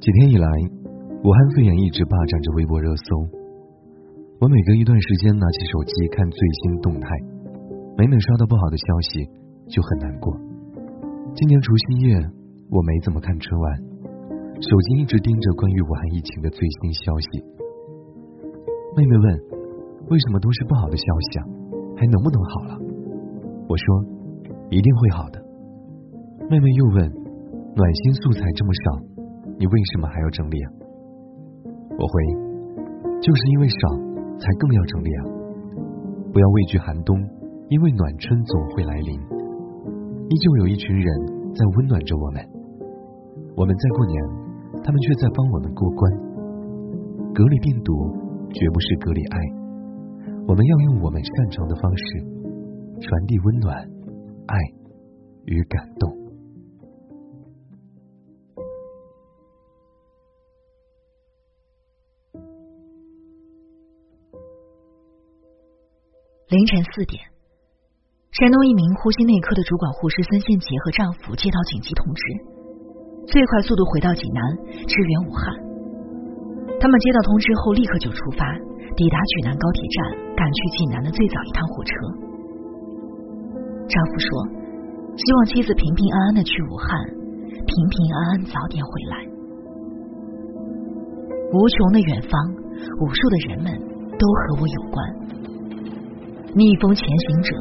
[0.00, 0.48] 几天以来，
[1.22, 3.04] 武汉肺炎一直霸占着微博热搜。
[4.40, 7.06] 我每隔一段时间拿起手机看最新动态，
[7.96, 9.22] 每每刷到不好的消息
[9.68, 10.34] 就很难过。
[11.34, 12.18] 今年除夕夜，
[12.70, 13.78] 我没怎么看春晚，
[14.58, 17.38] 手机一直盯着关于武汉疫情的最新消息。
[18.96, 19.40] 妹妹问
[20.10, 21.46] ：“为什么都是不好的消息啊？
[21.96, 22.78] 还能不能好了？”
[23.70, 24.04] 我说
[24.68, 25.40] ：“一定会好的。”
[26.50, 27.08] 妹妹又问
[27.74, 28.84] ：“暖心素材这么少，
[29.58, 30.68] 你为什么还要整理啊？”
[31.96, 32.14] 我回
[33.20, 33.76] ：“就是因为少，
[34.38, 35.20] 才更要整理啊！
[36.32, 37.16] 不要畏惧寒冬，
[37.68, 39.20] 因为暖春总会来临。
[40.28, 41.06] 依旧有一群人
[41.54, 42.40] 在温暖着我们。
[43.56, 44.16] 我们在过年，
[44.82, 46.12] 他们却在帮我们过关。
[47.34, 47.92] 隔离病毒，
[48.52, 49.38] 绝不是隔离爱。
[50.48, 52.20] 我们要用我们擅长的方式，
[53.00, 53.76] 传递温暖、
[54.46, 54.56] 爱
[55.44, 56.21] 与感动。
[66.52, 67.16] 凌晨四点，
[68.36, 72.20] 山东一名呼吸内科的主管护士孙宪杰和丈夫接到紧急通知，
[73.24, 74.44] 最快速度回到济南
[74.84, 75.48] 支援武汉。
[76.76, 78.44] 他们接到通知后立刻就出发，
[78.92, 81.90] 抵达济南高铁站，赶去济南的最早一趟火车。
[83.88, 84.28] 丈夫说
[85.16, 87.00] ：“希望妻子平平安安的去武汉，
[87.64, 89.24] 平平安安早点回来。”
[91.48, 92.36] 无穷的远方，
[93.00, 93.72] 无数的人们
[94.20, 95.00] 都和我有关。
[96.54, 97.56] 逆风前行者，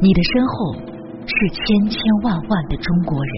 [0.00, 0.72] 你的身后
[1.20, 3.34] 是千千万万的中国人。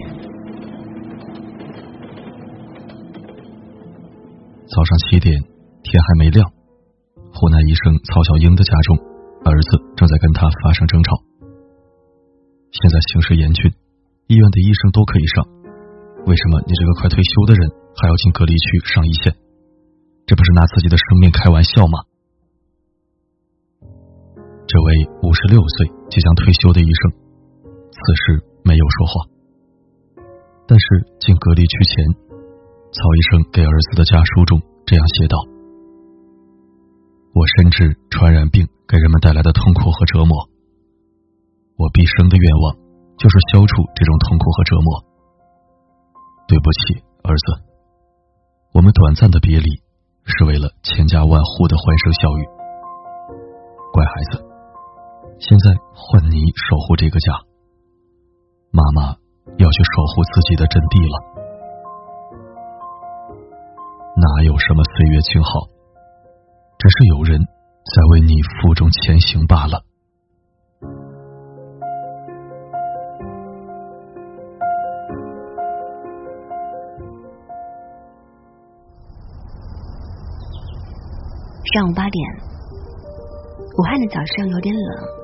[4.70, 5.34] 早上七点，
[5.82, 6.48] 天还没亮，
[7.34, 8.96] 湖南医生曹小英的家中，
[9.44, 11.10] 儿子正在跟他发生争吵。
[12.70, 13.72] 现在形势严峻，
[14.28, 15.44] 医院的医生都可以上，
[16.26, 19.34] 为什么你这个快退休的人还要进隔离区上一线？
[20.24, 21.98] 这不是拿自己的生命开玩笑吗？
[24.74, 24.90] 这位
[25.22, 27.14] 五十六岁即将退休的医生，
[27.94, 29.12] 此时没有说话。
[30.66, 30.84] 但是
[31.20, 32.02] 进隔离区前，
[32.90, 35.38] 曹医生给儿子的家书中这样写道
[37.38, 40.42] ：“我深知传染病给人们带来的痛苦和折磨，
[41.78, 42.74] 我毕生的愿望
[43.14, 45.04] 就是消除这种痛苦和折磨。
[46.48, 47.62] 对不起，儿子，
[48.74, 49.70] 我们短暂的别离
[50.26, 52.42] 是为了千家万户的欢声笑语。
[53.92, 54.44] 乖孩子。”
[55.38, 57.32] 现在换你守护这个家，
[58.70, 59.16] 妈妈
[59.58, 61.34] 要去守护自己的阵地了。
[64.16, 65.66] 哪有什么岁月静好，
[66.78, 69.82] 只是有人在为你负重前行罢了。
[81.74, 82.24] 上午八点，
[83.76, 85.23] 武汉的早上有点冷。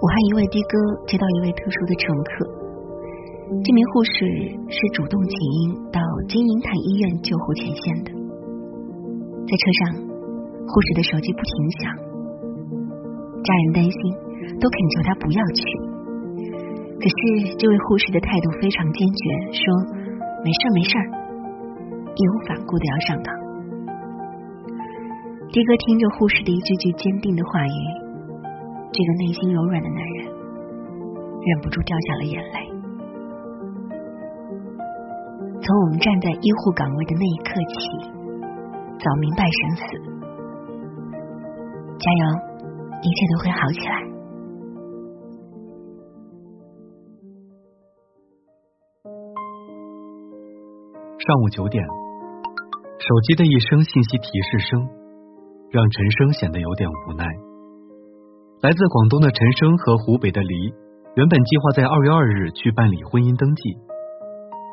[0.00, 2.32] 武汉一位的哥接到一位特殊的乘客，
[3.60, 4.24] 这名护士
[4.72, 8.08] 是主动请缨到金银潭医院救护前线的。
[9.44, 11.52] 在车上，护士的手机不停
[11.84, 11.92] 响，
[13.44, 14.00] 家人担心，
[14.56, 15.62] 都恳求他不要去。
[16.96, 19.60] 可是这位护士的态度非常坚决，说
[20.40, 20.96] 没事没事
[22.16, 23.28] 义无反顾的要上岗。
[25.52, 27.99] 的哥听着护士的一句句坚定的话语。
[28.92, 32.58] 这个内心柔软的男人忍不住掉下了眼泪。
[35.62, 37.74] 从我们站在医护岗位的那一刻起，
[38.98, 39.82] 早明白生死。
[42.00, 42.24] 加油，
[43.02, 43.94] 一切都会好起来。
[51.18, 51.86] 上午九点，
[52.98, 54.88] 手机的一声信息提示声，
[55.70, 57.24] 让陈生显得有点无奈。
[58.60, 60.68] 来自广东的陈生和湖北的黎
[61.16, 63.72] 原本计划在二月二日去办理婚姻登记，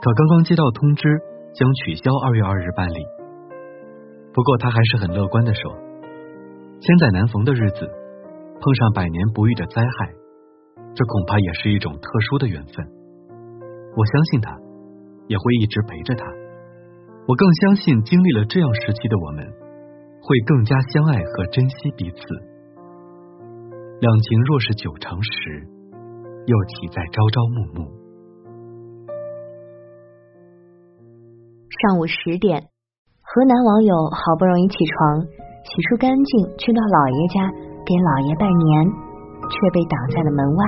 [0.03, 1.07] 可刚刚接到通知，
[1.56, 3.00] 将取消二月二日办理。
[4.36, 5.72] 不过他还是很乐观的说
[6.84, 7.88] ：“千载难逢的日子，
[8.60, 10.12] 碰上百年不遇的灾害，
[10.92, 12.84] 这恐怕也是一种特殊的缘分。
[13.95, 14.51] 我相信他，
[15.31, 16.28] 也会一直陪着他。
[17.24, 22.19] 我更相信，经历了这样时期的我们，会更加相爱和珍惜彼此。”
[24.00, 25.66] 两情若是久长时，
[26.46, 27.90] 又岂在朝朝暮暮？
[31.82, 32.62] 上午十点，
[33.26, 35.26] 河南网友好不容易起床，
[35.66, 37.50] 洗漱干净，去到姥爷家
[37.90, 38.86] 给姥爷拜年，
[39.50, 40.62] 却被挡在了门外。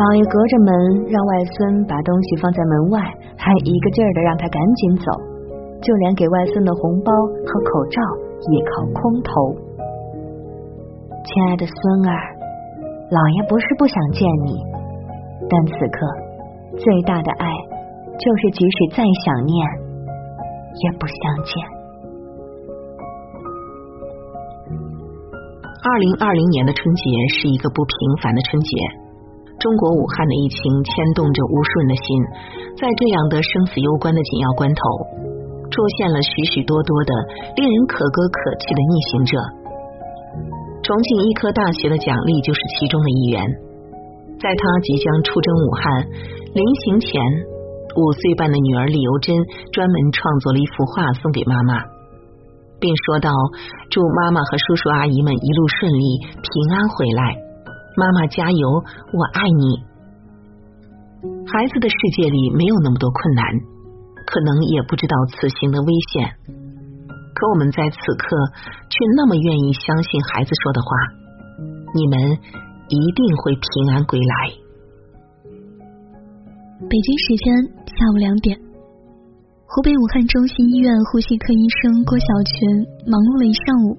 [0.00, 0.72] 姥爷隔着门
[1.12, 2.96] 让外孙把东西放在门外，
[3.36, 5.12] 还一个劲儿的让他赶紧走，
[5.84, 7.12] 就连给外孙的红包
[7.44, 8.00] 和口罩
[8.40, 9.65] 也靠空投。
[11.26, 11.74] 亲爱的孙
[12.06, 12.14] 儿，
[13.10, 14.62] 老爷不是不想见你，
[15.50, 15.98] 但此刻
[16.78, 17.50] 最大的爱
[18.14, 19.58] 就是即使再想念，
[20.86, 21.50] 也不相见。
[25.82, 27.02] 二零二零年的春节
[27.34, 28.70] 是一个不平凡的春节。
[29.58, 32.06] 中国武汉的疫情牵动着无数人的心，
[32.78, 34.80] 在这样的生死攸关的紧要关头，
[35.74, 37.12] 出现了许许多多的
[37.56, 39.65] 令人可歌可泣的逆行者。
[40.86, 43.42] 重庆医科大学的蒋丽就是其中的一员。
[44.38, 46.06] 在他即将出征武汉
[46.54, 47.18] 临行前，
[47.98, 49.34] 五岁半的女儿李由珍
[49.72, 51.82] 专门创作了一幅画送给妈妈，
[52.78, 53.34] 并说道
[53.90, 57.34] ：“祝妈妈和叔叔阿姨们一路顺利，平安回来。”
[57.98, 59.82] 妈妈加油，我爱你。
[61.50, 63.42] 孩子的世界里没有那么多困难，
[64.22, 66.30] 可能也不知道此行的危险，
[67.36, 68.24] 可我们在此刻
[68.88, 70.88] 却那么愿意相信孩子说的话：
[71.92, 72.16] 你们
[72.88, 74.32] 一定会平安归来。
[76.88, 77.44] 北京时间
[77.92, 78.56] 下午两点，
[79.68, 82.56] 湖北武汉中心医院呼吸科医生郭小群
[83.04, 83.92] 忙碌了一上午，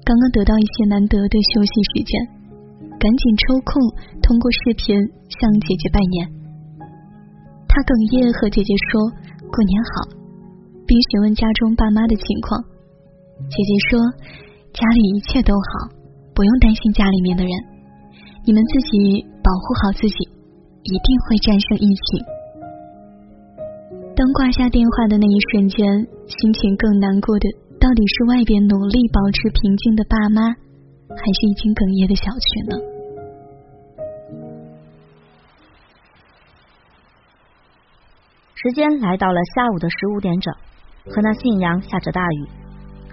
[0.00, 2.12] 刚刚得到一些难得的休息时间。
[2.96, 3.78] 赶紧抽空
[4.24, 4.96] 通过视频
[5.28, 6.16] 向姐姐拜年。
[7.68, 9.06] 他哽咽和姐姐说
[9.52, 10.08] 过年好，
[10.82, 12.77] 并询问家中爸妈的情况。
[13.46, 14.00] 姐姐说
[14.74, 15.94] 家里一切都好，
[16.34, 17.52] 不用担心家里面的人，
[18.44, 20.26] 你们自己保护好自己，
[20.82, 22.24] 一定会战胜疫情。
[24.16, 25.86] 当挂下电话的那一瞬间，
[26.26, 27.46] 心情更难过的
[27.78, 30.54] 到底是外边努力保持平静的爸妈。
[31.08, 32.76] 还是已经哽咽的小群呢？
[38.54, 40.52] 时间来到了下午的十五点整，
[41.06, 42.40] 河南信阳下着大雨，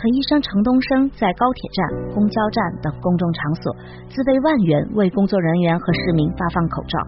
[0.08, 3.76] 医生程东升在高铁站、公交站等公众场所
[4.10, 7.00] 自备万元为工作人员和市民发放口罩。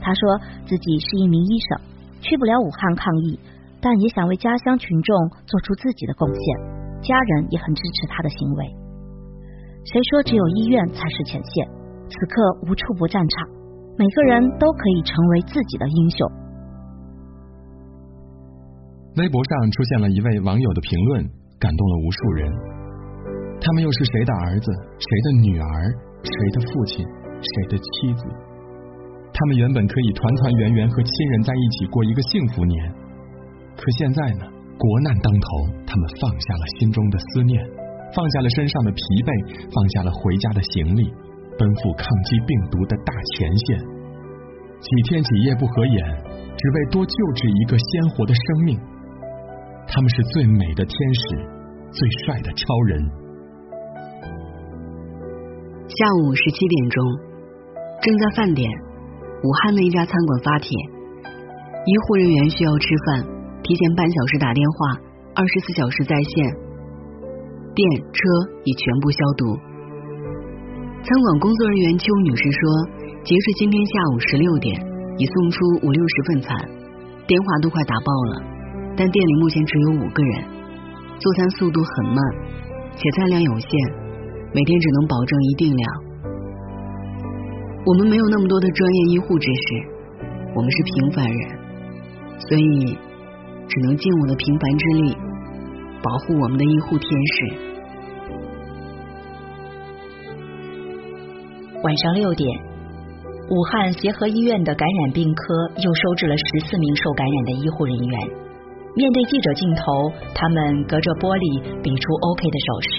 [0.00, 1.80] 他说自己是一名医生，
[2.20, 3.38] 去不了武汉抗疫，
[3.80, 5.16] 但也想为家乡群众
[5.46, 8.64] 做出自己的贡献，家人也很支持他的行为。
[9.84, 11.68] 谁说只有医院才是前线？
[12.08, 13.48] 此刻无处不战场，
[13.96, 16.28] 每个人都可以成为自己的英雄。
[19.16, 22.50] 微博上出现了一位网友的评论，感动了无数人。
[23.60, 24.66] 他们又是谁的儿子？
[24.96, 25.92] 谁的女儿？
[26.24, 27.04] 谁的父亲？
[27.04, 28.24] 谁的妻子？
[29.32, 32.92] 他们原本可以团团圆圆和亲人在一起过一个幸福年，
[33.76, 34.48] 可现在呢？
[34.80, 35.48] 国难当头，
[35.86, 37.60] 他们放下了心中的思念。
[38.16, 39.30] 放下了身上的疲惫，
[39.70, 41.06] 放下了回家的行李，
[41.54, 43.78] 奔赴抗击病毒的大前线。
[44.82, 46.00] 几天几夜不合眼，
[46.58, 48.74] 只为多救治一个鲜活的生命。
[49.92, 51.22] 他们是最美的天使，
[51.90, 53.02] 最帅的超人。
[55.88, 57.02] 下午十七点钟，
[58.00, 58.70] 正在饭点，
[59.42, 63.26] 武汉的一家餐馆发帖：医护人员需要吃饭，
[63.64, 65.02] 提前半小时打电话，
[65.34, 66.54] 二十四小时在线。
[67.74, 67.82] 电
[68.14, 68.18] 车
[68.62, 69.58] 已全部消毒。
[71.02, 72.60] 餐馆工作人员邱女士说，
[73.24, 74.78] 截至今天下午十六点，
[75.18, 76.56] 已送出五六十份餐，
[77.26, 78.49] 电话都快打爆了。
[78.96, 80.44] 但店里目前只有五个人，
[81.18, 82.18] 做餐速度很慢，
[82.96, 83.70] 且餐量有限，
[84.52, 86.02] 每天只能保证一定量。
[87.86, 89.74] 我们没有那么多的专业医护知识，
[90.54, 91.58] 我们是平凡人，
[92.48, 92.98] 所以
[93.68, 95.16] 只能尽我的平凡之力。
[96.02, 97.54] 保护我们的医护天使。
[101.82, 102.60] 晚上六点，
[103.50, 108.39] 武汉协和医院的感染病科又收治了十四名受感染的医护人员。
[108.96, 112.90] 面对记者镜头，他们隔着玻璃比出 OK 的手势，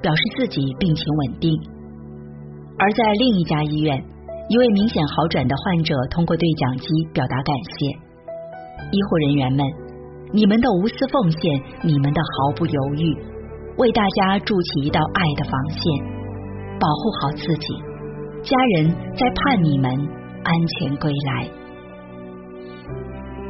[0.00, 1.52] 表示自己病情稳定。
[2.80, 3.92] 而在另一家医院，
[4.48, 7.92] 一位明显好转的患者通过对讲机表达感谢：
[8.90, 9.64] 医护人员们。
[10.32, 13.14] 你们的无私奉献，你们的毫不犹豫，
[13.78, 15.80] 为大家筑起一道爱的防线，
[16.80, 17.68] 保护好自己，
[18.42, 19.92] 家人在盼你们
[20.42, 21.48] 安全归来。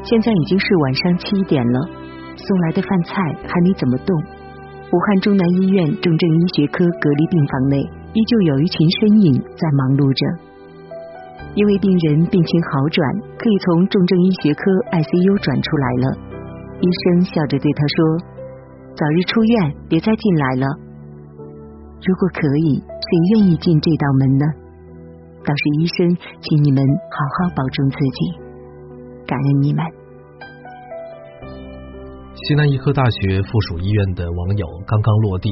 [0.04, 1.80] 现在已经是晚上七点了，
[2.36, 3.14] 送来的饭菜
[3.48, 4.14] 还没怎么动。
[4.92, 7.80] 武汉中南医院重症医学科隔离病房内，
[8.12, 10.22] 依旧有一群身影在忙碌着。
[11.56, 13.00] 一位病人病情好转，
[13.38, 16.06] 可以从重症医学科 ICU 转出来了。
[16.78, 17.96] 医生笑着对他说
[18.94, 19.54] ：“早日出院，
[19.88, 20.66] 别再进来了。
[22.02, 24.44] 如果可以，谁愿意进这道门呢？
[25.46, 26.10] 倒是医生，
[26.42, 28.18] 请你们好好保重自己，
[29.26, 29.82] 感恩你们。
[32.44, 35.48] 西南医科大学附属医院的网友刚刚落地，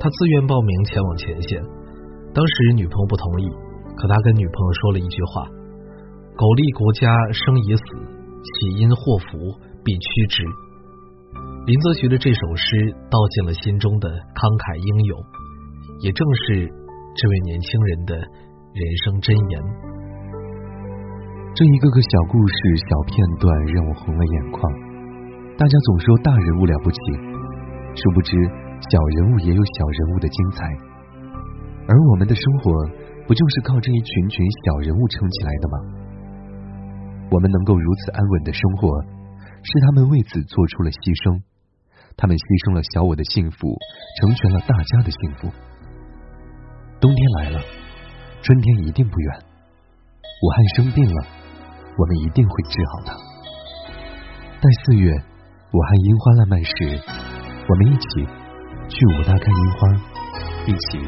[0.00, 1.60] 他自愿报名前往前线。
[2.32, 3.44] 当时女朋友不同意，
[3.92, 5.44] 可他跟女朋友说了一句话
[6.32, 7.84] ：“苟利国家生已死，
[8.40, 9.36] 岂因祸福
[9.84, 10.40] 必趋之。”
[11.68, 15.20] 林则徐的这首诗道尽了心中的慷慨英勇，
[16.00, 16.64] 也正是
[17.20, 19.60] 这位年轻人的人生箴言。
[21.52, 22.56] 这一个个小故事、
[22.88, 23.44] 小片段
[23.76, 24.88] 让我红了眼眶。
[25.60, 26.98] 大家总说大人物了不起，
[27.92, 28.32] 殊不知
[28.88, 30.64] 小人物也有小人物的精彩。
[31.86, 32.72] 而我们的生活
[33.28, 35.76] 不就是靠这一群群小人物撑起来的吗？
[37.30, 39.04] 我们能够如此安稳的生活，
[39.60, 41.44] 是他们为此做出了牺牲。
[42.16, 43.68] 他们牺牲了小我的幸福，
[44.16, 45.52] 成全了大家的幸福。
[47.04, 47.60] 冬天来了，
[48.40, 49.28] 春天一定不远。
[50.24, 51.20] 武汉生病了，
[52.00, 53.12] 我们一定会治好它。
[54.56, 55.12] 待四月。
[55.72, 56.72] 武汉樱花烂漫时，
[57.68, 58.26] 我们一起
[58.88, 59.88] 去武大看樱花，
[60.66, 60.98] 一起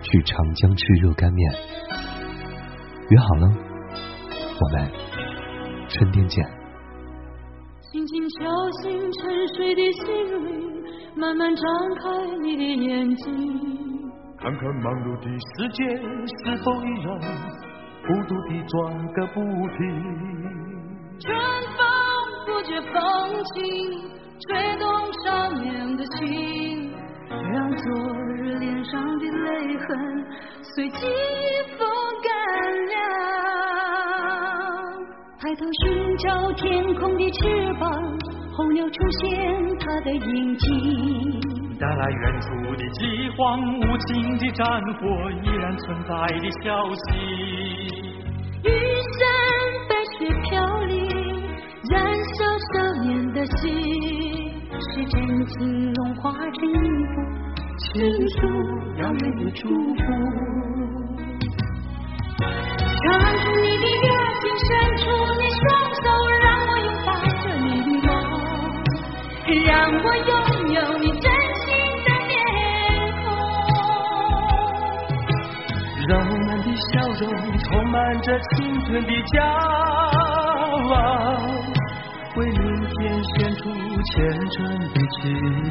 [0.00, 1.52] 去长江吃热干面。
[3.10, 3.46] 约好了，
[4.60, 4.90] 我们
[5.90, 6.42] 春天见。
[7.82, 10.06] 轻轻敲醒沉睡的心
[10.42, 10.82] 灵，
[11.14, 11.64] 慢慢张
[12.00, 15.84] 开你的眼睛，看看忙碌的世界
[16.24, 17.20] 是否依然
[18.06, 19.40] 孤独地转个不
[19.76, 19.78] 停。
[21.20, 21.36] 春
[21.76, 21.87] 风。
[22.58, 22.92] 不觉风
[23.54, 23.62] 情，
[24.40, 24.84] 吹动
[25.24, 25.26] 少
[25.62, 26.92] 年的心，
[27.30, 27.86] 让昨
[28.34, 29.86] 日脸上的泪痕
[30.74, 31.06] 随季
[31.78, 31.86] 风
[32.24, 32.26] 干
[32.88, 32.96] 了。
[35.40, 37.88] 抬头寻找天空的翅膀，
[38.56, 39.28] 候鸟出现
[39.78, 41.40] 它的影迹，
[41.78, 45.06] 带来远处的饥荒，无情的战火
[45.44, 47.97] 依然存在的消息。
[54.98, 55.14] 是真
[55.46, 56.74] 情融化成一
[57.06, 57.14] 幅
[57.78, 57.86] 情
[58.30, 58.36] 书，
[58.96, 59.62] 遥远的祝
[59.94, 60.02] 福。
[62.40, 63.06] 唱
[63.38, 64.06] 出你的热
[64.40, 65.02] 情，伸出
[65.38, 65.62] 你双
[65.94, 66.02] 手，
[66.42, 68.10] 让我拥抱着你的梦，
[69.66, 70.30] 让我拥
[70.74, 71.24] 有你真
[71.54, 71.66] 心
[72.04, 72.28] 的面
[73.22, 73.26] 孔。
[76.08, 76.90] 让我们的笑
[77.20, 77.22] 容
[77.60, 78.50] 充满着青
[78.86, 79.34] 春的骄
[80.90, 80.96] 傲。
[84.18, 84.56] 为明天献出虔诚
[84.92, 85.16] 的祈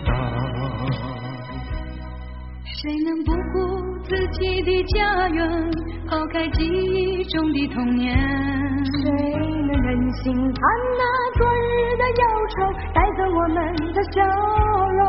[0.06, 0.10] 祷。
[2.64, 3.56] 谁能不顾
[4.04, 5.38] 自己的家园，
[6.08, 8.16] 抛开记忆中的童年？
[8.86, 10.60] 谁能忍心看
[10.98, 11.04] 那
[11.38, 12.24] 昨日的忧
[12.56, 12.56] 愁
[12.94, 13.56] 带走我们
[13.94, 14.16] 的笑
[14.94, 15.02] 容？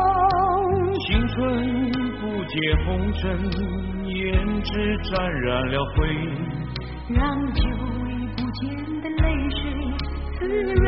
[1.07, 1.37] 青春
[2.19, 2.53] 不解
[2.85, 3.23] 红尘，
[4.03, 4.69] 胭脂
[5.09, 5.97] 沾染了灰，
[7.09, 7.19] 让
[7.53, 7.61] 久
[8.09, 8.61] 已不见
[9.01, 9.57] 的泪水。
[10.39, 10.83] 滋润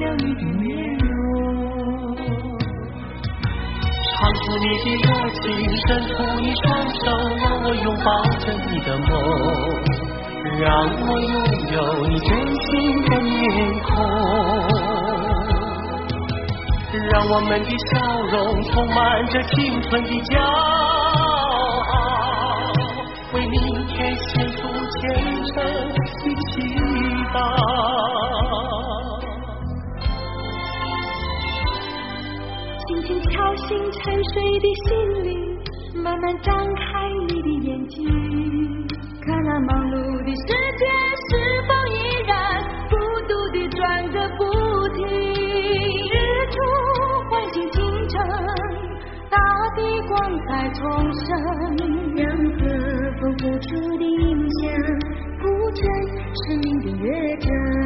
[0.00, 0.66] 了你的面
[0.98, 1.06] 容，
[4.18, 5.46] 唱出你的热情，
[5.86, 6.10] 伸出
[6.40, 7.06] 你双手，
[7.38, 8.08] 让我拥抱
[8.40, 9.08] 着你的梦，
[10.58, 10.66] 让
[11.06, 11.32] 我拥
[11.70, 11.76] 有
[12.08, 12.68] 你真心
[13.04, 13.32] 的面
[13.84, 13.88] 孔，
[17.12, 18.98] 让我们的笑容充满
[19.28, 20.77] 着青春的骄傲，
[34.08, 34.88] 沉睡的心
[35.22, 35.36] 灵，
[36.02, 36.82] 慢慢张开
[37.28, 38.06] 你的眼睛，
[39.20, 40.46] 看那忙碌的世
[40.78, 40.86] 界
[41.28, 41.36] 是
[41.68, 41.94] 否依
[42.26, 42.32] 然
[42.88, 42.96] 孤
[43.28, 44.40] 独地转个不
[44.96, 45.04] 停。
[46.08, 46.16] 日
[46.48, 46.56] 出
[47.28, 48.16] 唤醒清晨，
[49.28, 49.36] 大
[49.76, 50.80] 地光彩重
[51.12, 51.28] 生，
[52.16, 52.24] 让
[52.56, 52.64] 和
[53.20, 54.72] 风付出的影响，
[55.38, 55.84] 谱成
[56.46, 57.77] 生命的乐章。